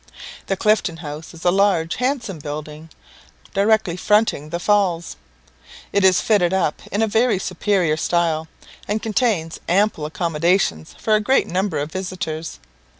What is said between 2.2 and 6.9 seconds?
building, directly fronting the Falls. It is fitted up